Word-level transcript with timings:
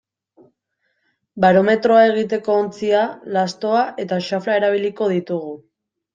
Barometroa 1.45 2.05
egiteko 2.13 2.57
ontzia, 2.63 3.03
lastoa 3.37 3.85
eta 4.07 4.21
xafla 4.31 4.59
erabiliko 4.63 5.13
ditugu. 5.15 5.55